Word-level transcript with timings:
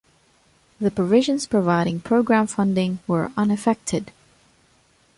The 0.79 0.89
provisions 0.89 1.45
providing 1.45 1.99
program 1.99 2.47
funding 2.47 2.97
were 3.05 3.31
unaffected. 3.37 4.11